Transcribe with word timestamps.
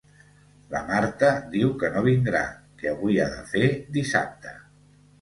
La 0.71 0.79
Marta 0.87 1.29
diu 1.57 1.75
que 1.85 1.93
no 1.97 2.03
vindrà, 2.09 2.43
que 2.83 2.93
avui 2.97 3.23
ha 3.23 3.31
de 3.39 3.49
fer 3.55 3.65
dissabte. 4.03 4.61